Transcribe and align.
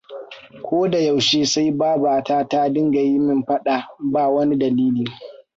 Kodayaushe 0.65 1.45
sai 1.45 1.71
babata 1.71 2.35
ta 2.49 2.69
dinga 2.69 2.99
yi 3.01 3.19
min 3.19 3.43
faɗa 3.45 3.87
ba 4.11 4.29
wani 4.33 4.55
dalili. 4.57 5.05